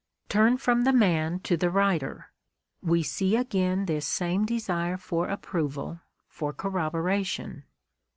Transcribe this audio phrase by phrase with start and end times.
[0.29, 2.31] Turn from the man to the writer;
[2.81, 7.65] we see again this same desire for approval, for corroboration.